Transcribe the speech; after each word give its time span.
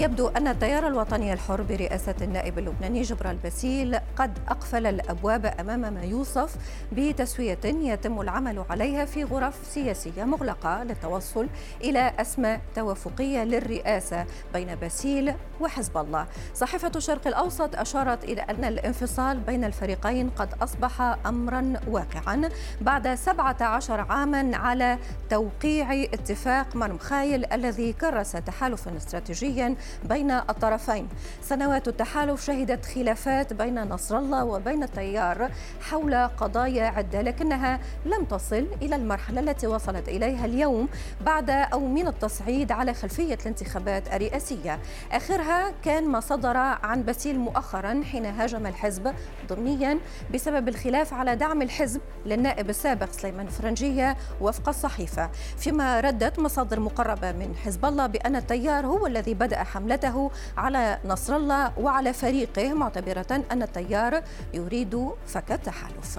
يبدو 0.00 0.28
أن 0.28 0.48
التيار 0.48 0.86
الوطني 0.86 1.32
الحر 1.32 1.62
برئاسة 1.62 2.14
النائب 2.22 2.58
اللبناني 2.58 3.02
جبران 3.02 3.36
باسيل 3.36 3.98
قد 4.16 4.38
أقفل 4.48 4.86
الأبواب 4.86 5.54
أمام 5.60 5.80
ما 5.94 6.02
يوصف 6.02 6.56
بتسوية 6.92 7.58
يتم 7.64 8.20
العمل 8.20 8.64
عليها 8.70 9.04
في 9.04 9.24
غرف 9.24 9.54
سياسية 9.66 10.24
مغلقة 10.24 10.82
للتوصل 10.82 11.48
إلى 11.80 12.12
أسماء 12.18 12.60
توافقية 12.74 13.44
للرئاسة 13.44 14.26
بين 14.52 14.74
باسيل 14.74 15.34
وحزب 15.60 15.96
الله. 15.96 16.26
صحيفة 16.54 16.92
الشرق 16.96 17.26
الأوسط 17.26 17.76
أشارت 17.76 18.24
إلى 18.24 18.40
أن 18.40 18.64
الانفصال 18.64 19.40
بين 19.40 19.64
الفريقين 19.64 20.30
قد 20.30 20.54
أصبح 20.62 21.00
أمرا 21.26 21.72
واقعا 21.88 22.48
بعد 22.80 23.14
17 23.14 24.00
عاما 24.00 24.56
على 24.56 24.98
توقيع 25.30 26.02
اتفاق 26.02 26.76
مرمخايل 26.76 27.52
الذي 27.52 27.92
كرس 27.92 28.32
تحالفا 28.32 28.96
استراتيجيا 28.96 29.74
بين 30.04 30.30
الطرفين. 30.30 31.08
سنوات 31.42 31.88
التحالف 31.88 32.44
شهدت 32.44 32.86
خلافات 32.86 33.52
بين 33.52 33.88
نصر 33.88 34.18
الله 34.18 34.44
وبين 34.44 34.82
التيار 34.82 35.50
حول 35.80 36.14
قضايا 36.14 36.84
عدة 36.84 37.22
لكنها 37.22 37.80
لم 38.06 38.24
تصل 38.24 38.66
إلى 38.82 38.96
المرحلة 38.96 39.40
التي 39.40 39.66
وصلت 39.66 40.08
إليها 40.08 40.44
اليوم 40.44 40.88
بعد 41.20 41.50
أو 41.50 41.80
من 41.80 42.06
التصعيد 42.06 42.72
على 42.72 42.94
خلفية 42.94 43.38
الانتخابات 43.40 44.14
الرئاسية. 44.14 44.78
آخرها 45.12 45.72
كان 45.84 46.08
ما 46.08 46.20
صدر 46.20 46.56
عن 46.56 47.02
باسيل 47.02 47.38
مؤخرا 47.38 48.02
حين 48.12 48.26
هاجم 48.26 48.66
الحزب 48.66 49.14
ضمنيا 49.48 49.98
بسبب 50.34 50.68
الخلاف 50.68 51.14
على 51.14 51.36
دعم 51.36 51.62
الحزب 51.62 52.00
للنائب 52.26 52.70
السابق 52.70 53.12
سليمان 53.12 53.46
فرنجية 53.46 54.16
وفق 54.40 54.68
الصحيفة. 54.68 55.30
فيما 55.58 56.00
ردت 56.00 56.38
مصادر 56.38 56.80
مقربة 56.80 57.32
من 57.32 57.56
حزب 57.56 57.84
الله 57.84 58.06
بأن 58.06 58.36
التيار 58.36 58.86
هو 58.86 59.06
الذي 59.06 59.34
بدأ 59.34 59.62
حملته 59.80 60.30
على 60.56 60.98
نصر 61.04 61.36
الله 61.36 61.72
وعلى 61.78 62.12
فريقه 62.12 62.72
معتبرة 62.72 63.44
أن 63.52 63.62
التيار 63.62 64.22
يريد 64.54 65.10
فك 65.26 65.52
التحالف. 65.52 66.18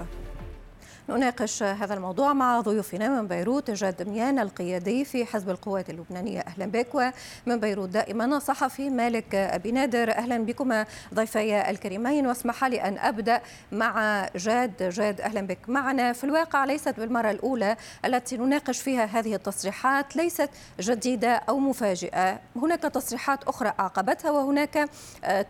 نناقش 1.08 1.62
هذا 1.62 1.94
الموضوع 1.94 2.32
مع 2.32 2.60
ضيوفنا 2.60 3.08
من 3.08 3.28
بيروت 3.28 3.70
جاد 3.70 3.96
دميان 3.96 4.38
القيادي 4.38 5.04
في 5.04 5.24
حزب 5.24 5.50
القوات 5.50 5.90
اللبنانية. 5.90 6.40
أهلا 6.40 6.66
بك. 6.66 6.94
ومن 6.94 7.60
بيروت 7.60 7.88
دائما 7.88 8.38
صحفي 8.38 8.90
مالك 8.90 9.34
أبي 9.34 9.72
نادر. 9.72 10.10
أهلا 10.10 10.38
بكما 10.38 10.86
ضيفي 11.14 11.70
الكريمين. 11.70 12.26
واسمح 12.26 12.64
لي 12.64 12.82
أن 12.82 12.98
أبدأ 12.98 13.40
مع 13.72 14.26
جاد. 14.36 14.82
جاد 14.82 15.20
أهلا 15.20 15.40
بك. 15.40 15.58
معنا 15.68 16.12
في 16.12 16.24
الواقع 16.24 16.64
ليست 16.64 17.00
بالمرة 17.00 17.30
الأولى 17.30 17.76
التي 18.04 18.36
نناقش 18.36 18.80
فيها 18.80 19.04
هذه 19.04 19.34
التصريحات. 19.34 20.16
ليست 20.16 20.50
جديدة 20.80 21.34
أو 21.34 21.58
مفاجئة. 21.58 22.38
هناك 22.56 22.80
تصريحات 22.80 23.44
أخرى 23.44 23.72
أعقبتها 23.80 24.30
وهناك 24.30 24.88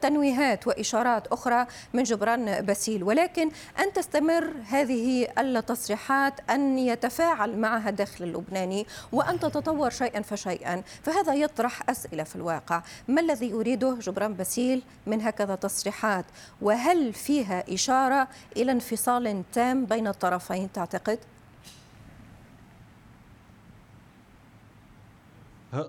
تنويهات 0.00 0.66
وإشارات 0.66 1.26
أخرى 1.26 1.66
من 1.94 2.02
جبران 2.02 2.60
باسيل. 2.60 3.02
ولكن 3.04 3.50
أن 3.80 3.92
تستمر 3.92 4.50
هذه 4.68 5.28
التصريحات 5.42 6.50
أن 6.50 6.78
يتفاعل 6.78 7.58
معها 7.58 7.88
الداخل 7.88 8.24
اللبناني 8.24 8.86
وأن 9.12 9.40
تتطور 9.40 9.90
شيئا 9.90 10.22
فشيئا. 10.22 10.82
فهذا 11.02 11.34
يطرح 11.34 11.90
أسئلة 11.90 12.22
في 12.22 12.36
الواقع. 12.36 12.82
ما 13.08 13.20
الذي 13.20 13.50
يريده 13.50 13.94
جبران 14.00 14.34
باسيل 14.34 14.82
من 15.06 15.20
هكذا 15.20 15.54
تصريحات؟ 15.54 16.24
وهل 16.62 17.12
فيها 17.12 17.74
إشارة 17.74 18.28
إلى 18.56 18.72
انفصال 18.72 19.42
تام 19.52 19.84
بين 19.84 20.06
الطرفين 20.06 20.72
تعتقد؟ 20.72 21.18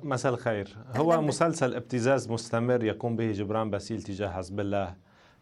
مساء 0.03 0.33
الخير. 0.33 0.77
هو 0.95 1.21
مسلسل 1.21 1.75
ابتزاز 1.75 2.29
مستمر 2.29 2.83
يقوم 2.83 3.15
به 3.15 3.31
جبران 3.31 3.69
باسيل 3.69 4.01
تجاه 4.01 4.29
حزب 4.29 4.59
الله. 4.59 4.95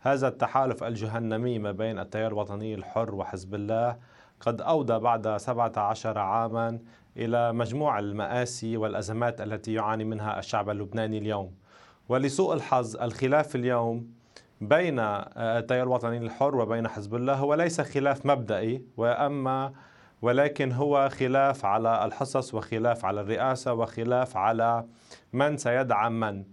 هذا 0.03 0.27
التحالف 0.27 0.83
الجهنمي 0.83 1.59
ما 1.59 1.71
بين 1.71 1.99
التيار 1.99 2.27
الوطني 2.27 2.75
الحر 2.75 3.15
وحزب 3.15 3.55
الله 3.55 3.97
قد 4.39 4.61
أودى 4.61 4.97
بعد 4.97 5.37
17 5.37 6.17
عاما 6.17 6.79
إلى 7.17 7.53
مجموع 7.53 7.99
المآسي 7.99 8.77
والأزمات 8.77 9.41
التي 9.41 9.73
يعاني 9.73 10.03
منها 10.03 10.39
الشعب 10.39 10.69
اللبناني 10.69 11.17
اليوم. 11.17 11.51
ولسوء 12.09 12.53
الحظ 12.53 12.97
الخلاف 12.97 13.55
اليوم 13.55 14.07
بين 14.61 14.99
التيار 14.99 15.83
الوطني 15.83 16.17
الحر 16.17 16.55
وبين 16.55 16.87
حزب 16.87 17.15
الله 17.15 17.33
هو 17.33 17.53
ليس 17.53 17.81
خلاف 17.81 18.25
مبدئي 18.25 18.85
وأما 18.97 19.73
ولكن 20.21 20.71
هو 20.71 21.09
خلاف 21.09 21.65
على 21.65 22.05
الحصص 22.05 22.53
وخلاف 22.53 23.05
على 23.05 23.21
الرئاسة 23.21 23.73
وخلاف 23.73 24.37
على 24.37 24.85
من 25.33 25.57
سيدعم 25.57 26.19
من. 26.19 26.43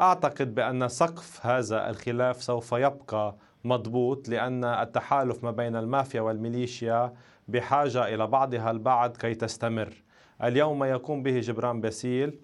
أعتقد 0.00 0.54
بأن 0.54 0.88
سقف 0.88 1.46
هذا 1.46 1.90
الخلاف 1.90 2.42
سوف 2.42 2.72
يبقى 2.72 3.34
مضبوط 3.64 4.28
لأن 4.28 4.64
التحالف 4.64 5.44
ما 5.44 5.50
بين 5.50 5.76
المافيا 5.76 6.20
والميليشيا 6.20 7.12
بحاجة 7.48 8.14
إلى 8.14 8.26
بعضها 8.26 8.70
البعض 8.70 9.16
كي 9.16 9.34
تستمر. 9.34 10.02
اليوم 10.42 10.78
ما 10.78 10.90
يقوم 10.90 11.22
به 11.22 11.40
جبران 11.40 11.80
باسيل 11.80 12.38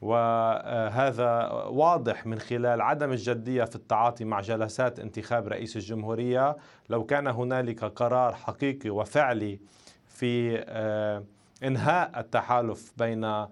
وهذا 0.00 1.48
واضح 1.52 2.26
من 2.26 2.38
خلال 2.38 2.80
عدم 2.80 3.12
الجدية 3.12 3.64
في 3.64 3.76
التعاطي 3.76 4.24
مع 4.24 4.40
جلسات 4.40 5.00
انتخاب 5.00 5.48
رئيس 5.48 5.76
الجمهورية، 5.76 6.56
لو 6.88 7.04
كان 7.04 7.26
هنالك 7.26 7.84
قرار 7.84 8.34
حقيقي 8.34 8.90
وفعلي 8.90 9.60
في 10.06 10.64
آه، 10.68 11.24
إنهاء 11.64 12.20
التحالف 12.20 12.92
بين 12.96 13.46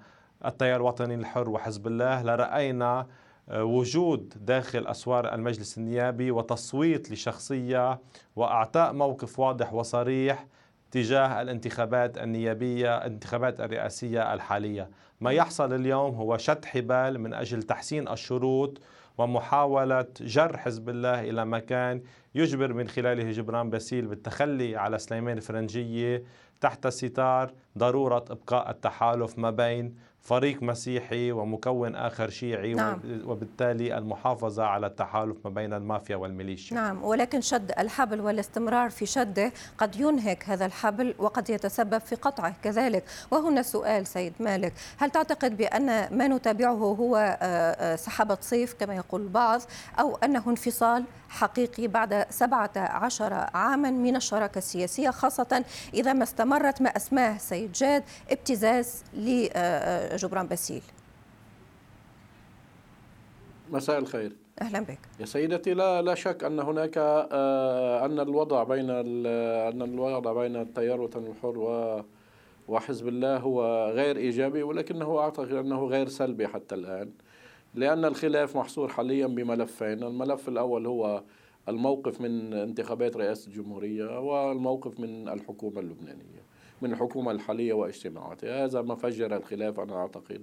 التيار 0.44 0.76
الوطني 0.76 1.14
الحر 1.14 1.50
وحزب 1.50 1.86
الله 1.86 2.22
لرأينا 2.22 3.06
وجود 3.52 4.34
داخل 4.36 4.86
أسوار 4.86 5.34
المجلس 5.34 5.78
النيابي 5.78 6.30
وتصويت 6.30 7.10
لشخصية 7.10 8.00
وأعطاء 8.36 8.92
موقف 8.92 9.38
واضح 9.38 9.74
وصريح 9.74 10.46
تجاه 10.90 11.42
الانتخابات 11.42 12.18
النيابية 12.18 12.96
الانتخابات 12.98 13.60
الرئاسية 13.60 14.34
الحالية. 14.34 14.90
ما 15.20 15.32
يحصل 15.32 15.72
اليوم 15.72 16.14
هو 16.14 16.36
شد 16.36 16.64
حبال 16.64 17.20
من 17.20 17.34
أجل 17.34 17.62
تحسين 17.62 18.08
الشروط 18.08 18.80
ومحاولة 19.18 20.06
جر 20.20 20.56
حزب 20.56 20.88
الله 20.88 21.20
إلى 21.20 21.44
مكان 21.44 22.02
يجبر 22.34 22.72
من 22.72 22.88
خلاله 22.88 23.30
جبران 23.30 23.70
باسيل 23.70 24.06
بالتخلي 24.06 24.76
على 24.76 24.98
سليمان 24.98 25.40
فرنجيه 25.40 26.24
تحت 26.60 26.88
ستار 26.88 27.52
ضرورة 27.78 28.24
إبقاء 28.30 28.70
التحالف 28.70 29.38
ما 29.38 29.50
بين 29.50 29.94
فريق 30.24 30.62
مسيحي 30.62 31.32
ومكون 31.32 31.94
آخر 31.94 32.30
شيعي 32.30 32.74
نعم. 32.74 33.00
وبالتالي 33.24 33.98
المحافظة 33.98 34.64
على 34.64 34.86
التحالف 34.86 35.36
ما 35.44 35.50
بين 35.50 35.72
المافيا 35.72 36.16
والميليشيا 36.16 36.76
نعم 36.76 37.04
ولكن 37.04 37.40
شد 37.40 37.72
الحبل 37.78 38.20
والاستمرار 38.20 38.90
في 38.90 39.06
شده 39.06 39.52
قد 39.78 39.96
ينهك 39.96 40.44
هذا 40.48 40.66
الحبل 40.66 41.14
وقد 41.18 41.50
يتسبب 41.50 41.98
في 41.98 42.14
قطعه 42.14 42.54
كذلك 42.62 43.04
وهنا 43.30 43.62
سؤال 43.62 44.06
سيد 44.06 44.32
مالك 44.40 44.72
هل 44.96 45.10
تعتقد 45.10 45.56
بأن 45.56 46.16
ما 46.18 46.28
نتابعه 46.28 46.72
هو 46.72 47.16
آه، 47.16 47.22
آه، 47.42 47.96
سحابة 47.96 48.38
صيف 48.40 48.74
كما 48.74 48.94
يقول 48.94 49.20
البعض 49.20 49.60
أو 50.00 50.16
أنه 50.16 50.42
انفصال 50.46 51.04
حقيقي 51.28 51.86
بعد 51.86 52.26
17 52.30 53.32
عاما 53.54 53.90
من 53.90 54.16
الشراكة 54.16 54.58
السياسية 54.58 55.10
خاصة 55.10 55.64
إذا 55.94 56.12
ما 56.12 56.22
استمرت 56.22 56.82
ما 56.82 56.96
أسماه 56.96 57.38
سيد 57.38 57.72
جاد 57.72 58.02
ابتزاز 58.30 59.02
لجبران 60.14 60.46
باسيل. 60.46 60.82
مساء 63.70 63.98
الخير. 63.98 64.32
أهلا 64.60 64.80
بك. 64.80 64.98
يا 65.20 65.24
سيدتي 65.24 65.74
لا 65.74 66.02
لا 66.02 66.14
شك 66.14 66.44
أن 66.44 66.60
هناك 66.60 66.94
آه، 66.98 68.06
أن 68.06 68.20
الوضع 68.20 68.64
بين 68.64 68.90
أن 68.90 69.82
الوضع 69.82 70.32
بين 70.32 70.56
التيار 70.56 70.94
الوطني 70.94 71.28
الحر 71.30 71.58
و 71.58 72.02
وحزب 72.68 73.08
الله 73.08 73.36
هو 73.36 73.90
غير 73.90 74.16
إيجابي 74.16 74.62
ولكنه 74.62 75.18
أعتقد 75.18 75.52
أنه 75.52 75.86
غير 75.86 76.08
سلبي 76.08 76.48
حتى 76.48 76.74
الآن 76.74 77.10
لأن 77.74 78.04
الخلاف 78.04 78.56
محصور 78.56 78.88
حاليا 78.88 79.26
بملفين. 79.26 80.02
الملف 80.02 80.48
الأول 80.48 80.86
هو 80.86 81.22
الموقف 81.68 82.20
من 82.20 82.52
انتخابات 82.52 83.16
رئاسة 83.16 83.48
الجمهورية 83.48 84.20
والموقف 84.20 85.00
من 85.00 85.28
الحكومة 85.28 85.80
اللبنانية. 85.80 86.44
من 86.84 86.92
الحكومة 86.92 87.30
الحالية 87.30 87.72
واجتماعاتها. 87.72 88.64
هذا 88.64 88.82
ما 88.82 88.94
فجر 88.94 89.36
الخلاف 89.36 89.80
أنا 89.80 89.96
أعتقد. 89.96 90.42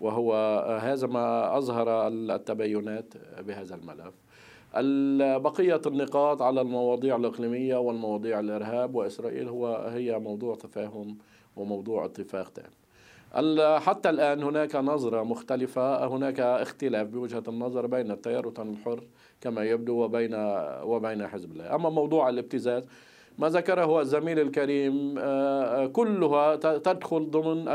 وهو 0.00 0.34
هذا 0.82 1.06
ما 1.06 1.58
أظهر 1.58 2.08
التباينات 2.08 3.14
بهذا 3.40 3.74
الملف. 3.74 4.14
بقية 5.42 5.80
النقاط 5.86 6.42
على 6.42 6.60
المواضيع 6.60 7.16
الإقليمية 7.16 7.76
والمواضيع 7.76 8.40
الإرهاب 8.40 8.94
وإسرائيل 8.94 9.48
هو 9.48 9.76
هي 9.76 10.18
موضوع 10.18 10.54
تفاهم 10.54 11.18
وموضوع 11.56 12.04
اتفاق 12.04 12.48
تام. 12.48 12.70
حتى 13.78 14.10
الآن 14.10 14.42
هناك 14.42 14.76
نظرة 14.76 15.22
مختلفة 15.22 16.06
هناك 16.06 16.40
اختلاف 16.40 17.08
بوجهة 17.08 17.42
النظر 17.48 17.86
بين 17.86 18.10
التيار 18.10 18.52
الحر 18.58 19.02
كما 19.40 19.64
يبدو 19.64 20.04
وبين 20.04 20.34
وبين 20.82 21.26
حزب 21.26 21.52
الله. 21.52 21.74
أما 21.74 21.90
موضوع 21.90 22.28
الابتزاز 22.28 22.84
ما 23.38 23.48
ذكره 23.48 24.00
الزميل 24.00 24.38
الكريم 24.40 25.14
آه، 25.18 25.86
كلها 25.86 26.56
تدخل 26.56 27.30
ضمن 27.30 27.68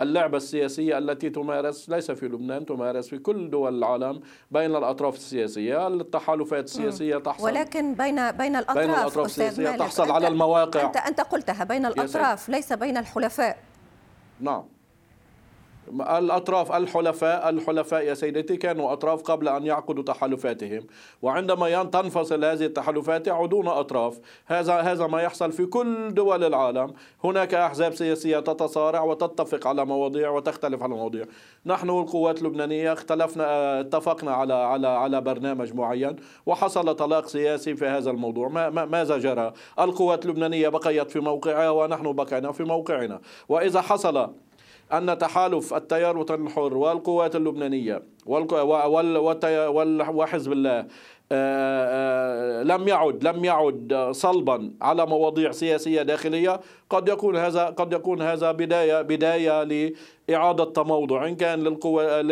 اللعبة 0.00 0.36
السياسية 0.36 0.98
التي 0.98 1.30
تمارس 1.30 1.88
ليس 1.90 2.10
في 2.10 2.26
لبنان 2.28 2.66
تمارس 2.66 3.08
في 3.08 3.18
كل 3.18 3.50
دول 3.50 3.78
العالم 3.78 4.20
بين 4.50 4.76
الأطراف 4.76 5.14
السياسية. 5.16 5.86
التحالفات 5.86 6.64
السياسية 6.64 7.16
تحصل. 7.16 7.44
ولكن 7.44 7.94
بين 7.94 8.30
بين 8.30 8.56
الأطراف, 8.56 8.78
بين 8.78 8.90
الأطراف 8.90 9.26
السياسية 9.26 9.76
تحصل 9.76 10.10
على 10.10 10.28
المواقع. 10.28 10.84
أنت 10.86 10.96
أنت 10.96 11.20
قلتها 11.20 11.64
بين 11.64 11.86
الأطراف 11.86 12.48
ليس 12.48 12.72
بين 12.72 12.96
الحلفاء. 12.96 13.56
نعم. 14.40 14.64
الأطراف 16.00 16.72
الحلفاء 16.72 17.48
الحلفاء 17.48 18.02
يا 18.02 18.14
سيدتي 18.14 18.56
كانوا 18.56 18.92
أطراف 18.92 19.22
قبل 19.22 19.48
أن 19.48 19.66
يعقدوا 19.66 20.02
تحالفاتهم. 20.02 20.86
وعندما 21.22 21.84
تنفصل 21.84 22.44
هذه 22.44 22.64
التحالفات 22.64 23.26
يعودون 23.26 23.68
أطراف. 23.68 24.20
هذا 24.46 24.74
هذا 24.74 25.06
ما 25.06 25.22
يحصل 25.22 25.52
في 25.52 25.66
كل 25.66 26.14
دول 26.14 26.44
العالم. 26.44 26.92
هناك 27.24 27.54
أحزاب 27.54 27.94
سياسية 27.94 28.38
تتصارع 28.38 29.02
وتتفق 29.02 29.66
على 29.66 29.84
مواضيع 29.84 30.30
وتختلف 30.30 30.82
على 30.82 30.94
مواضيع. 30.94 31.24
نحن 31.66 31.90
القوات 31.90 32.38
اللبنانية 32.38 32.92
اختلفنا 32.92 33.80
اتفقنا 33.80 34.32
على 34.32 34.54
على 34.54 34.88
على 34.88 35.20
برنامج 35.20 35.74
معين 35.74 36.16
وحصل 36.46 36.94
طلاق 36.94 37.26
سياسي 37.26 37.76
في 37.76 37.86
هذا 37.86 38.10
الموضوع. 38.10 38.48
ما 38.48 38.84
ماذا 38.84 39.18
جرى؟ 39.18 39.52
القوات 39.80 40.24
اللبنانية 40.24 40.68
بقيت 40.68 41.10
في 41.10 41.20
موقعها 41.20 41.70
ونحن 41.70 42.12
بقينا 42.12 42.52
في 42.52 42.64
موقعنا. 42.64 43.20
وإذا 43.48 43.80
حصل 43.80 44.30
أن 44.92 45.18
تحالف 45.18 45.74
التيار 45.74 46.10
الوطني 46.10 46.46
الحر 46.46 46.76
والقوات 46.76 47.36
اللبنانية 47.36 48.02
وحزب 50.10 50.52
الله 50.52 50.86
لم 52.62 52.88
يعد 52.88 53.24
لم 53.24 53.44
يعد 53.44 54.08
صلبا 54.10 54.72
على 54.82 55.06
مواضيع 55.06 55.52
سياسية 55.52 56.02
داخلية. 56.02 56.60
قد 56.90 57.08
يكون 57.08 57.36
هذا 57.36 57.66
قد 57.66 57.92
يكون 57.92 58.22
هذا 58.22 58.52
بداية 58.52 59.02
بداية 59.02 59.92
إعادة 60.30 60.64
تموضع 60.64 61.26
إن 61.26 61.36
كان 61.36 61.64
للقوة 61.64 62.22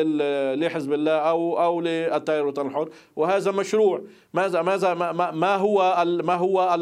لحزب 0.55 0.93
الله 0.93 1.12
أو 1.12 1.62
أو 1.62 1.81
للتيار 1.81 2.41
الوطني 2.41 2.69
الحر. 2.69 2.88
وهذا 3.17 3.50
مشروع. 3.50 4.02
ماذا 4.35 4.62
ماذا 4.62 4.94
ما, 4.94 5.31
ما 5.31 5.56
هو 5.56 6.05
ما 6.05 6.35
هو 6.35 6.79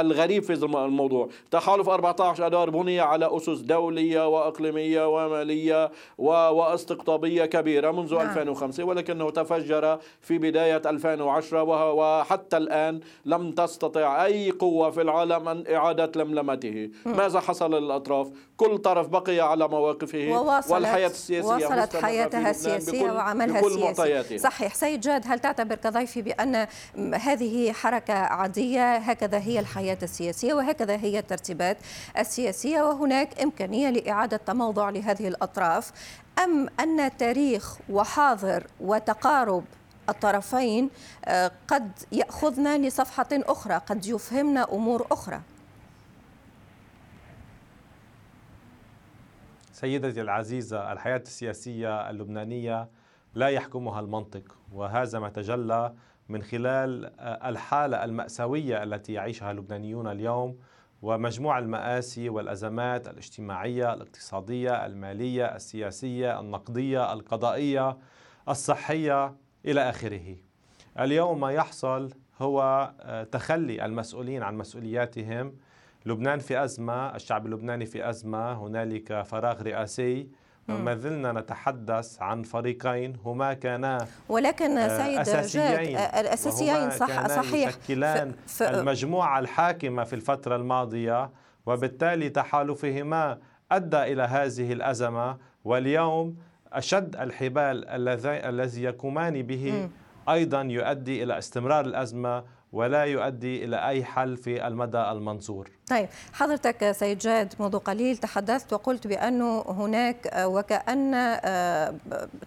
الغريب 0.00 0.42
في 0.42 0.52
الموضوع؟ 0.64 1.28
تحالف 1.50 1.88
14 1.88 2.46
أدار 2.46 2.70
بني 2.70 3.00
على 3.00 3.36
أسس 3.36 3.58
دولية 3.58 4.28
وإقليمية 4.28 5.08
ومالية 5.08 5.90
واستقطابية 6.18 7.44
كبيرة 7.44 7.90
منذ 7.90 8.14
نعم. 8.14 8.28
2005 8.28 8.84
ولكنه 8.84 9.30
تفجر 9.30 9.98
في 10.20 10.38
بداية 10.78 10.90
2010 10.90 11.62
وحتى 11.92 12.56
الآن 12.56 13.00
لم 13.24 13.52
تستطع 13.52 14.24
أي 14.24 14.50
قوة 14.50 14.90
في 14.90 15.02
العالم 15.02 15.48
أن 15.48 15.64
إعادة 15.74 16.22
لملمته. 16.22 16.90
ماذا 17.06 17.40
حصل 17.40 17.74
للأطراف؟ 17.74 18.28
كل 18.56 18.78
طرف 18.78 19.08
بقي 19.08 19.40
على 19.40 19.68
مواقفه. 19.68 20.28
وواصلت 20.28 20.72
والحياة 20.72 21.06
السياسية 21.06 21.66
وصلت 21.66 21.96
حياتها 21.96 22.50
السياسية 22.50 23.10
وعملها 23.10 23.60
السياسي. 23.60 24.38
صحيح. 24.38 24.74
سيد 24.74 25.00
جاد 25.00 25.22
هل 25.26 25.38
تعتبر 25.38 25.74
كضيفي 25.74 26.22
بأن 26.22 26.66
هذه 27.14 27.72
حركة 27.72 28.14
عادية؟ 28.14 28.96
هكذا 28.96 29.38
هي 29.38 29.60
الحياة 29.60 29.98
السياسية 30.02 30.54
وهكذا 30.54 30.96
هي 30.96 31.18
الترتيبات 31.18 31.76
السياسية 32.18 32.82
وهناك 32.82 33.42
إمكانية 33.42 33.90
لإعادة 33.90 34.36
تموضع 34.36 34.90
لهذه 34.90 35.28
الأطراف. 35.28 35.92
أم 36.44 36.68
أن 36.80 37.16
تاريخ 37.16 37.78
وحاضر 37.90 38.66
وتقارب 38.80 39.64
الطرفين 40.08 40.90
آه، 41.24 41.50
قد 41.68 41.92
يأخذنا 42.12 42.78
لصفحة 42.86 43.28
أخرى 43.32 43.74
قد 43.74 44.06
يفهمنا 44.06 44.72
أمور 44.72 45.06
أخرى. 45.10 45.40
سيدتي 49.72 50.20
العزيزة 50.20 50.92
الحياة 50.92 51.22
السياسية 51.26 52.10
اللبنانية 52.10 52.88
لا 53.34 53.48
يحكمها 53.48 54.00
المنطق 54.00 54.56
وهذا 54.72 55.18
ما 55.18 55.28
تجلى 55.28 55.94
من 56.28 56.42
خلال 56.42 57.20
الحالة 57.20 58.04
المأساوية 58.04 58.82
التي 58.82 59.12
يعيشها 59.12 59.50
اللبنانيون 59.50 60.06
اليوم 60.08 60.58
ومجموع 61.02 61.58
المآسي 61.58 62.28
والأزمات 62.28 63.08
الاجتماعية 63.08 63.94
الاقتصادية 63.94 64.86
المالية 64.86 65.56
السياسية 65.56 66.40
النقدية 66.40 67.12
القضائية 67.12 67.96
الصحية 68.48 69.34
إلى 69.66 69.88
آخره. 69.90 70.36
اليوم 71.00 71.40
ما 71.40 71.52
يحصل 71.52 72.10
هو 72.40 72.90
تخلي 73.32 73.84
المسؤولين 73.84 74.42
عن 74.42 74.56
مسؤولياتهم. 74.58 75.52
لبنان 76.06 76.38
في 76.38 76.64
أزمة 76.64 77.14
الشعب 77.16 77.46
اللبناني 77.46 77.86
في 77.86 78.08
أزمة 78.10 78.52
هنالك 78.52 79.22
فراغ 79.22 79.62
رئاسي. 79.62 80.28
ما 80.68 80.94
زلنا 80.94 81.32
نتحدث 81.32 82.22
عن 82.22 82.42
فريقين 82.42 83.16
هما 83.24 83.54
كانا 83.54 84.06
ولكن 84.28 84.78
آه، 84.78 85.04
سيد 85.04 85.18
أساسيين. 85.18 85.96
آه، 85.96 86.20
الأساسيين 86.20 86.90
صح 86.90 87.26
صحيح. 87.26 87.68
يشكلان 87.68 88.34
المجموعة 88.60 89.38
الحاكمة 89.38 90.04
في 90.04 90.12
الفترة 90.12 90.56
الماضية. 90.56 91.30
وبالتالي 91.66 92.28
تحالفهما 92.28 93.38
أدى 93.72 94.02
إلى 94.02 94.22
هذه 94.22 94.72
الأزمة. 94.72 95.36
واليوم 95.64 96.36
أشد 96.72 97.16
الحبال 97.16 97.88
الذي 98.44 98.82
يقومان 98.82 99.42
به 99.42 99.88
أيضا 100.28 100.62
يؤدي 100.62 101.22
إلى 101.22 101.38
استمرار 101.38 101.84
الأزمة 101.84 102.44
ولا 102.72 103.04
يؤدي 103.04 103.64
إلى 103.64 103.88
أي 103.88 104.04
حل 104.04 104.36
في 104.36 104.66
المدى 104.66 105.10
المنظور. 105.10 105.70
طيب 105.90 106.08
حضرتك 106.32 106.92
سيد 106.92 107.18
جاد 107.18 107.54
منذ 107.58 107.78
قليل 107.78 108.16
تحدثت 108.16 108.72
وقلت 108.72 109.06
بأنه 109.06 109.64
هناك 109.68 110.32
وكأن 110.38 111.14
آه، 111.14 111.94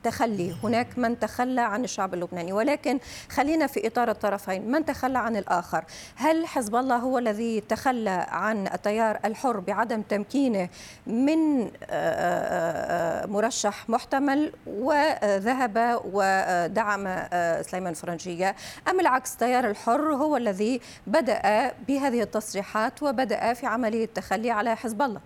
تخلي 0.04 0.56
هناك 0.64 0.88
من 0.98 1.20
تخلى 1.20 1.62
عن 1.62 1.84
الشعب 1.84 2.14
اللبناني. 2.14 2.54
ولكن 2.54 3.00
خلينا 3.30 3.68
في 3.68 3.88
إطار 3.88 4.10
الطرفين 4.10 4.72
من 4.72 4.86
تخلى 4.86 5.20
عن 5.20 5.36
الآخر؟ 5.36 5.84
هل 6.16 6.48
حزب 6.48 6.76
الله 6.76 6.96
هو 6.96 7.18
الذي 7.18 7.62
تخلى 7.62 8.26
عن 8.30 8.68
التيار 8.68 9.20
الحر 9.26 9.60
بعدم 9.60 10.02
تمكينه 10.02 10.70
من 11.08 11.62
آه، 11.64 11.70
آه، 11.90 13.26
مرشح 13.26 13.90
محتمل 13.90 14.54
وذهب 14.68 16.02
ودعم 16.14 17.28
سليمان 17.62 17.94
فرنجية 17.94 18.56
أم 18.90 19.00
العكس 19.00 19.34
التيار 19.34 19.70
الحر 19.70 20.14
هو 20.14 20.38
الذي 20.38 20.82
بدأ 21.08 21.72
بهذه 21.88 22.22
التصريحات 22.22 23.04
وبدأ 23.04 23.31
بدأ 23.32 23.54
في 23.54 23.66
عملية 23.66 24.06
التخلي 24.06 24.52
على 24.52 24.76
حزب 24.76 25.02
الله. 25.02 25.22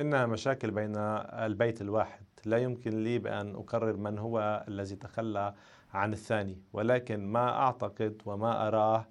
إنها 0.00 0.26
مشاكل 0.26 0.70
بين 0.70 0.96
البيت 0.96 1.80
الواحد 1.80 2.22
لا 2.44 2.58
يمكن 2.58 3.04
لي 3.04 3.18
بأن 3.18 3.54
أقرر 3.54 3.96
من 3.96 4.18
هو 4.18 4.64
الذي 4.68 4.96
تخلى 4.96 5.54
عن 5.94 6.12
الثاني 6.12 6.58
ولكن 6.72 7.26
ما 7.26 7.50
أعتقد 7.50 8.22
وما 8.26 8.68
أراه 8.68 9.06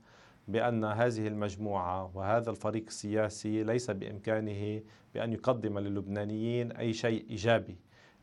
بأن 0.48 0.86
هذه 0.86 1.28
المجموعة 1.28 2.12
وهذا 2.14 2.50
الفريق 2.50 2.84
السياسي 2.88 3.64
ليس 3.64 3.92
بإمكانه 3.92 4.82
بأن 5.14 5.34
يقدم 5.34 5.80
للبنانيين 5.80 6.72
أي 6.72 6.94
شيء 6.94 7.26
إيجابي 7.30 7.78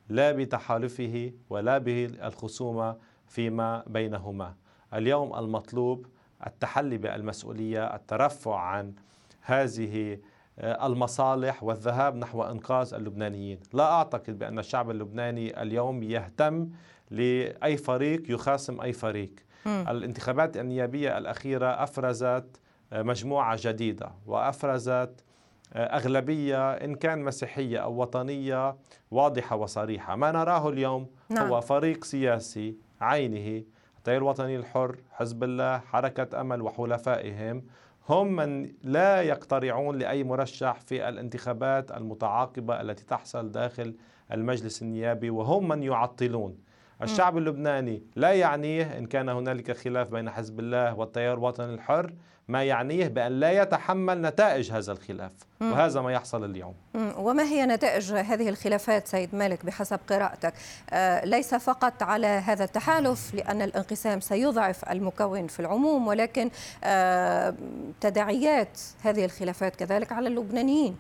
لا 0.08 0.32
بتحالفه 0.32 1.32
ولا 1.50 1.78
بالخصومة 1.78 2.96
فيما 3.26 3.84
بينهما. 3.86 4.54
اليوم 4.94 5.34
المطلوب 5.38 6.06
التحلي 6.46 6.98
بالمسؤولية، 6.98 7.94
الترفع 7.94 8.58
عن 8.58 8.92
هذه 9.40 10.18
آه، 10.58 10.86
المصالح 10.86 11.62
والذهاب 11.62 12.16
نحو 12.16 12.42
إنقاذ 12.42 12.94
اللبنانيين، 12.94 13.60
لا 13.72 13.92
أعتقد 13.92 14.38
بأن 14.38 14.58
الشعب 14.58 14.90
اللبناني 14.90 15.62
اليوم 15.62 16.02
يهتم 16.02 16.68
لأي 17.10 17.76
فريق 17.76 18.22
يخاصم 18.30 18.80
أي 18.80 18.92
فريق. 18.92 19.34
م. 19.66 19.68
الانتخابات 19.68 20.56
النيابية 20.56 21.18
الأخيرة 21.18 21.82
أفرزت 21.82 22.60
آه، 22.92 23.02
مجموعة 23.02 23.58
جديدة 23.60 24.10
وأفرزت 24.26 25.24
آه، 25.72 25.96
أغلبية 25.96 26.72
إن 26.72 26.94
كان 26.94 27.22
مسيحية 27.22 27.78
أو 27.78 28.00
وطنية 28.00 28.76
واضحة 29.10 29.56
وصريحة 29.56 30.16
ما 30.16 30.32
نراه 30.32 30.68
اليوم 30.68 31.06
نعم. 31.28 31.46
هو 31.46 31.60
فريق 31.60 32.04
سياسي 32.04 32.76
عينه 33.00 33.64
التيار 34.04 34.16
الوطني 34.16 34.56
الحر 34.56 34.96
حزب 35.12 35.44
الله 35.44 35.78
حركة 35.78 36.40
أمل 36.40 36.62
وحلفائهم 36.62 37.62
هم 38.08 38.36
من 38.36 38.72
لا 38.82 39.22
يقترعون 39.22 39.98
لأي 39.98 40.24
مرشح 40.24 40.80
في 40.80 41.08
الانتخابات 41.08 41.90
المتعاقبة 41.90 42.80
التي 42.80 43.04
تحصل 43.04 43.50
داخل 43.50 43.94
المجلس 44.32 44.82
النيابي 44.82 45.30
وهم 45.30 45.68
من 45.68 45.82
يعطلون. 45.82 46.58
الشعب 47.02 47.38
اللبناني 47.38 48.02
لا 48.16 48.32
يعنيه 48.32 48.98
إن 48.98 49.06
كان 49.06 49.28
هنالك 49.28 49.76
خلاف 49.76 50.10
بين 50.10 50.30
حزب 50.30 50.60
الله 50.60 50.94
والتيار 50.94 51.34
الوطني 51.34 51.74
الحر 51.74 52.12
ما 52.48 52.64
يعنيه 52.64 53.08
بأن 53.08 53.32
لا 53.32 53.62
يتحمل 53.62 54.22
نتائج 54.22 54.72
هذا 54.72 54.92
الخلاف. 54.92 55.32
وهذا 55.60 56.00
ما 56.00 56.12
يحصل 56.12 56.44
اليوم. 56.44 56.74
وما 57.16 57.42
هي 57.42 57.66
نتائج 57.66 58.12
هذه 58.12 58.48
الخلافات 58.48 59.06
سيد 59.06 59.34
مالك 59.34 59.66
بحسب 59.66 60.00
قراءتك؟ 60.08 60.54
آه 60.90 61.24
ليس 61.24 61.54
فقط 61.54 62.02
على 62.02 62.26
هذا 62.26 62.64
التحالف 62.64 63.34
لأن 63.34 63.62
الانقسام 63.62 64.20
سيضعف 64.20 64.90
المكون 64.90 65.46
في 65.46 65.60
العموم 65.60 66.06
ولكن 66.08 66.50
آه 66.84 67.54
تداعيات 68.00 68.80
هذه 69.02 69.24
الخلافات 69.24 69.76
كذلك 69.76 70.12
على 70.12 70.28
اللبنانيين. 70.28 70.96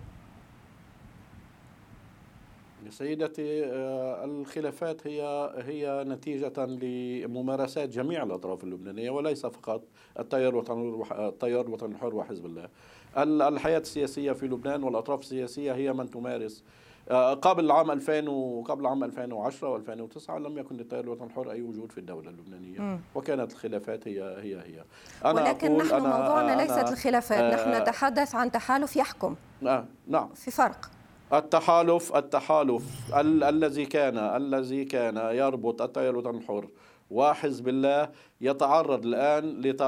سيدتي 2.90 3.64
آه، 3.64 4.24
الخلافات 4.24 5.06
هي 5.06 5.50
هي 5.58 6.04
نتيجة 6.08 6.66
لممارسات 6.66 7.88
جميع 7.88 8.22
الأطراف 8.22 8.64
اللبنانية 8.64 9.10
وليس 9.10 9.46
فقط 9.46 9.82
التيار 10.18 10.48
الوطني 10.48 11.02
التيار 11.28 11.66
الوطني 11.66 11.94
الحر 11.94 12.14
وحزب 12.14 12.46
الله. 12.46 12.68
الحياة 13.48 13.78
السياسية 13.78 14.32
في 14.32 14.46
لبنان 14.46 14.82
والأطراف 14.84 15.20
السياسية 15.20 15.72
هي 15.72 15.92
من 15.92 16.10
تمارس 16.10 16.64
آه، 17.10 17.34
قبل 17.34 17.70
عام 17.70 17.90
2000 17.90 18.28
وقبل 18.28 18.86
عام 18.86 19.04
2010 19.04 19.78
و2009 19.78 20.30
لم 20.30 20.58
يكن 20.58 20.76
للتيار 20.76 21.04
الوطني 21.04 21.26
الحر 21.26 21.50
أي 21.50 21.62
وجود 21.62 21.92
في 21.92 21.98
الدولة 21.98 22.30
اللبنانية. 22.30 22.80
م. 22.80 23.00
وكانت 23.14 23.52
الخلافات 23.52 24.08
هي 24.08 24.22
هي 24.22 24.56
هي. 24.56 24.84
أنا 25.24 25.42
ولكن 25.42 25.76
نحن 25.76 25.94
أنا 25.94 26.18
موضوعنا 26.18 26.62
ليست 26.62 26.92
الخلافات 26.92 27.38
آه 27.38 27.54
نحن 27.54 27.82
نتحدث 27.82 28.34
عن 28.34 28.50
تحالف 28.50 28.96
يحكم. 28.96 29.34
آه 29.66 29.84
نعم. 30.06 30.28
في 30.34 30.50
فرق. 30.50 30.90
التحالف 31.38 32.16
التحالف. 32.16 32.82
ال- 33.16 33.44
الذي 33.44 33.86
كان 33.86 34.18
الذي 34.18 34.84
كان 34.84 35.16
يربط 35.16 35.82
التيار 35.82 36.30
الحر 36.30 36.68
وحزب 37.10 37.68
الله 37.68 38.08
يتعرض 38.40 39.06
الآن 39.06 39.60
لت... 39.60 39.80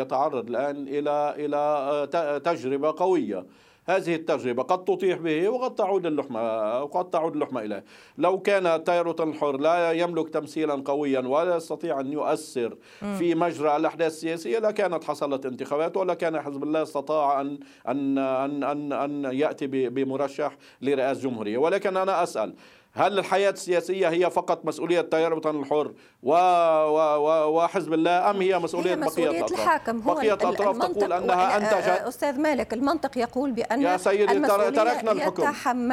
يتعرض 0.00 0.48
الآن 0.48 0.88
إلى 0.88 1.34
إلى 1.38 2.40
تجربة 2.44 2.94
قوية. 2.96 3.46
هذه 3.86 4.14
التجربة 4.14 4.62
قد 4.62 4.84
تطيح 4.84 5.18
به 5.18 5.48
وقد 5.48 5.74
تعود 5.74 6.06
اللحمة 6.06 6.40
وقد 6.82 7.10
تعود 7.10 7.32
اللحمة 7.32 7.60
إليه. 7.60 7.84
لو 8.18 8.40
كان 8.40 8.66
التيار 8.66 9.14
الحر 9.20 9.56
لا 9.56 9.92
يملك 9.92 10.28
تمثيلا 10.28 10.82
قويا 10.84 11.20
ولا 11.20 11.56
يستطيع 11.56 12.00
أن 12.00 12.12
يؤثر 12.12 12.76
في 13.18 13.34
مجرى 13.34 13.76
الأحداث 13.76 14.12
السياسية 14.12 14.58
لكانت 14.58 15.04
حصلت 15.04 15.46
انتخابات 15.46 15.96
ولا 15.96 16.14
كان 16.14 16.40
حزب 16.40 16.62
الله 16.62 16.82
استطاع 16.82 17.40
أن 17.40 17.58
أن 17.88 18.18
أن 18.18 18.62
أن, 18.62 18.92
أن 18.92 19.24
يأتي 19.24 19.66
بمرشح 19.66 20.56
لرئاسة 20.82 21.20
جمهورية. 21.20 21.58
ولكن 21.58 21.96
أنا 21.96 22.22
أسأل 22.22 22.54
هل 22.94 23.18
الحياة 23.18 23.50
السياسية 23.50 24.08
هي 24.08 24.30
فقط 24.30 24.64
مسؤولية 24.64 25.00
التيار 25.00 25.32
الوطني 25.32 25.60
الحر 25.60 25.92
و... 26.22 26.32
و... 26.32 27.56
وحزب 27.56 27.92
الله 27.92 28.30
أم 28.30 28.40
هي 28.40 28.58
مسؤولية, 28.58 28.90
هي 28.90 28.96
مسؤولية 28.96 29.30
بقية 29.30 29.38
الأطراف؟ 29.38 29.60
الحاكم 29.60 30.00
هو 30.00 30.14
بقية 30.14 30.34
الأطراف 30.34 30.76
تقول 30.76 31.12
أنها 31.12 31.56
أنتجت 31.56 32.06
أستاذ 32.08 32.40
مالك 32.40 32.74
المنطق 32.74 33.18
يقول 33.18 33.52
بأن 33.52 33.82
يا 33.82 33.96
سيدي 33.96 34.40
تركنا 34.40 35.12
الحكم 35.12 35.42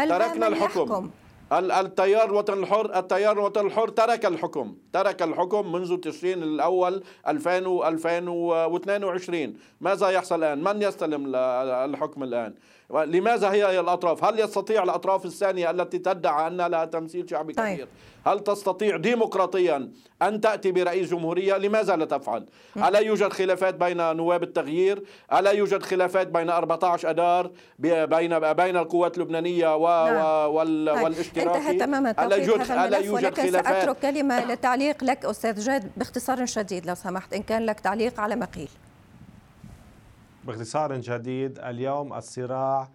تركنا 0.06 0.48
الحكم 0.48 0.82
يحكم. 0.82 1.10
التيار 1.51 2.25
الوطني 2.25 2.60
الحر 2.60 3.00
التيار 3.00 3.32
الوطني 3.32 3.68
الحر 3.68 3.89
ترك 3.89 4.25
الحكم. 4.25 4.75
ترك 4.94 5.22
الحكم 5.22 5.72
منذ 5.72 5.98
تشرين 5.98 6.44
الأول 6.44 7.04
2000 7.27 7.88
2022 7.88 9.58
ماذا 9.82 10.10
يحصل 10.10 10.44
الآن؟ 10.44 10.63
من 10.63 10.82
يستلم 10.82 11.36
الحكم 11.36 12.24
الآن؟ 12.24 12.54
لماذا 12.89 13.51
هي 13.51 13.80
الأطراف؟ 13.80 14.24
هل 14.24 14.39
يستطيع 14.39 14.84
الأطراف 14.84 15.25
الثانية 15.25 15.72
التي 15.72 16.00
تدعي 16.00 16.48
أن 16.48 16.58
لها 16.58 16.86
تمثيل 16.86 17.30
شعبي 17.30 17.54
طيب. 17.54 17.74
كبير؟ 17.74 17.88
هل 18.25 18.39
تستطيع 18.39 18.98
ديمقراطيا 18.98 19.92
أن 20.21 20.41
تأتي 20.41 20.71
برئيس 20.71 21.09
جمهورية؟ 21.12 21.57
لماذا 21.57 21.95
لا 21.95 22.05
تفعل؟ 22.05 22.45
ألا 22.77 23.00
يوجد 23.00 23.33
خلافات 23.33 23.75
بين 23.75 24.15
نواب 24.15 24.43
التغيير؟ 24.43 25.03
ألا 25.33 25.51
يوجد 25.51 25.83
خلافات 25.83 26.27
بين 26.27 26.50
14 26.50 27.09
أدار 27.09 27.51
بين 27.79 28.39
بين 28.39 28.77
القوات 28.77 29.17
اللبنانية 29.17 29.75
و 29.75 30.07
نعم. 30.07 30.55
وال 30.55 30.93
طيب. 30.95 31.03
والاشتراكي؟ 31.03 31.57
انتهى 31.57 31.77
تماما 31.77 32.25
ألا 32.25 32.36
يوجد 32.36 32.71
ألا 32.71 32.97
يوجد 32.97 33.24
ولكن 33.24 33.41
خلافات؟ 33.41 33.75
سأترك 33.75 33.97
كلمة 34.00 34.45
للتعليق 34.45 35.03
لك 35.03 35.25
أستاذ 35.25 35.59
جاد 35.59 35.91
باختصار 35.97 36.45
شديد 36.45 36.86
لو 36.86 36.95
سمحت 36.95 37.33
إن 37.33 37.43
كان 37.43 37.65
لك 37.65 37.79
تعليق 37.79 38.19
على 38.19 38.36
ما 38.36 38.45
قيل 38.45 38.69
باختصار 40.43 41.01
شديد 41.01 41.59
اليوم 41.59 42.13
الصراع 42.13 42.89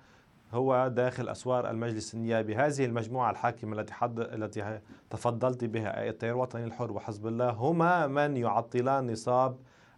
هو 0.52 0.88
داخل 0.88 1.28
أسوار 1.28 1.70
المجلس 1.70 2.14
النيابي، 2.14 2.56
هذه 2.56 2.84
المجموعة 2.84 3.30
الحاكمة 3.30 3.80
التي 3.80 3.94
حد 3.94 4.20
التي 4.20 4.80
تفضلت 5.10 5.64
بها 5.64 6.08
التيار 6.08 6.34
الوطني 6.34 6.64
الحر 6.64 6.92
وحزب 6.92 7.26
الله 7.26 7.50
هما 7.50 8.06
من 8.06 8.36
يعطلان 8.36 9.10
نصاب 9.10 9.56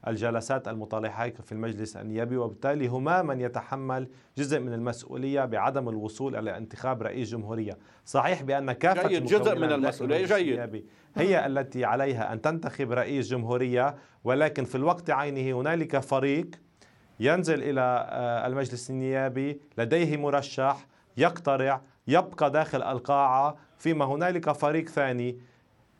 الجلسات 0.08 0.68
المطالحة 0.68 1.30
في 1.30 1.52
المجلس 1.52 1.96
النيابي 1.96 2.36
وبالتالي 2.36 2.86
هما 2.86 3.22
من 3.22 3.40
يتحمل 3.40 4.08
جزء 4.38 4.60
من 4.60 4.72
المسؤولية 4.72 5.44
بعدم 5.44 5.88
الوصول 5.88 6.36
إلى 6.36 6.56
انتخاب 6.56 7.02
رئيس 7.02 7.30
جمهورية. 7.30 7.78
صحيح 8.04 8.42
بأن 8.42 8.72
كافة 8.72 9.08
جيد 9.08 9.24
جزء 9.24 9.54
من 9.54 9.72
المسؤولية 9.72 10.26
جيد. 10.26 10.84
هي 11.16 11.46
التي 11.46 11.84
عليها 11.84 12.32
أن 12.32 12.40
تنتخب 12.40 12.92
رئيس 12.92 13.28
جمهورية 13.28 13.96
ولكن 14.24 14.64
في 14.64 14.74
الوقت 14.74 15.10
عينه 15.10 15.60
هنالك 15.60 15.98
فريق 15.98 16.50
ينزل 17.20 17.62
إلى 17.62 18.06
آه، 18.10 18.46
المجلس 18.46 18.90
النيابي 18.90 19.60
لديه 19.78 20.16
مرشح 20.16 20.86
يقترع 21.16 21.80
يبقى 22.08 22.50
داخل 22.50 22.82
القاعة 22.82 23.56
فيما 23.78 24.04
هنالك 24.04 24.52
فريق 24.52 24.88
ثاني 24.88 25.38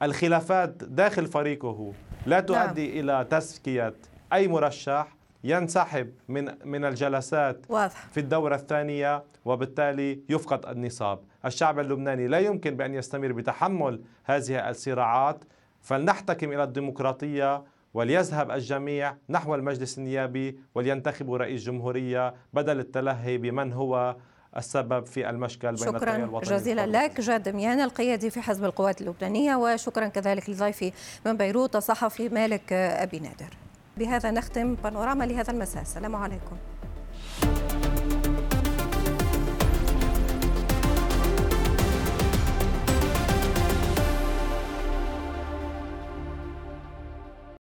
الخلافات 0.02 0.84
داخل 0.84 1.26
فريقه 1.26 1.92
لا 2.26 2.36
نعم. 2.36 2.46
تؤدي 2.46 2.88
نعم. 2.88 2.98
إلى 2.98 3.26
تزكية 3.30 3.94
أي 4.32 4.48
مرشح 4.48 5.16
ينسحب 5.44 6.12
من 6.28 6.50
من 6.64 6.84
الجلسات 6.84 7.66
واضح. 7.68 8.06
في 8.08 8.20
الدورة 8.20 8.54
الثانية 8.54 9.24
وبالتالي 9.44 10.20
يفقد 10.28 10.66
النصاب 10.66 11.18
الشعب 11.44 11.78
اللبناني 11.78 12.28
لا 12.28 12.38
يمكن 12.38 12.76
بأن 12.76 12.94
يستمر 12.94 13.32
بتحمل 13.32 14.00
هذه 14.24 14.68
الصراعات 14.70 15.44
فلنحتكم 15.82 16.52
إلى 16.52 16.64
الديمقراطية 16.64 17.62
وليذهب 17.94 18.50
الجميع 18.50 19.16
نحو 19.28 19.54
المجلس 19.54 19.98
النيابي 19.98 20.58
ولينتخبوا 20.74 21.38
رئيس 21.38 21.64
جمهورية 21.64 22.34
بدل 22.52 22.78
التلهي 22.78 23.38
بمن 23.38 23.72
هو 23.72 24.16
السبب 24.56 25.06
في 25.06 25.30
المشكل 25.30 25.68
بين 25.68 25.76
شكرا 25.76 26.40
جزيلا 26.44 26.86
لك 26.86 27.20
جاد 27.20 27.48
ميان 27.48 27.80
القيادي 27.80 28.30
في 28.30 28.40
حزب 28.40 28.64
القوات 28.64 29.00
اللبنانية 29.00 29.56
وشكرا 29.56 30.08
كذلك 30.08 30.50
لضيفي 30.50 30.92
من 31.26 31.36
بيروت 31.36 31.76
الصحفي 31.76 32.28
مالك 32.28 32.72
أبي 32.72 33.18
نادر. 33.18 33.56
بهذا 33.96 34.30
نختم 34.30 34.74
بانوراما 34.74 35.24
لهذا 35.24 35.52
المساء. 35.52 35.82
السلام 35.82 36.16
عليكم. 36.16 36.56